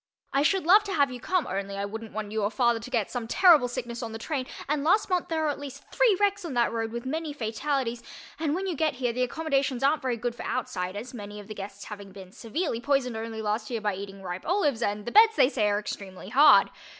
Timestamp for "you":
1.11-1.19, 2.31-2.41, 8.65-8.75